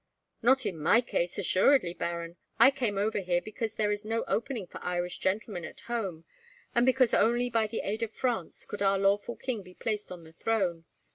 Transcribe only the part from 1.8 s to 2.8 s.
Baron. I